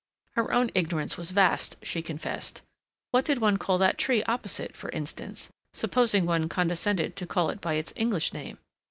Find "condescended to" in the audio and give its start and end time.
6.49-7.27